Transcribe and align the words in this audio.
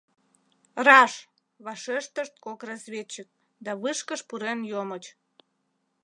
—Раш,— 0.87 1.13
вашештышт 1.65 2.35
кок 2.45 2.59
разведчик 2.67 3.27
да 3.65 3.71
вышкыш 3.81 4.21
пурен 4.29 4.59
йомыч. 4.71 5.03